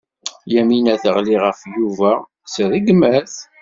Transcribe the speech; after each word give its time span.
Yamina 0.53 0.95
teɣli 1.03 1.35
ɣef 1.43 1.59
Yuba 1.75 2.11
s 2.51 2.55
rregmat. 2.69 3.33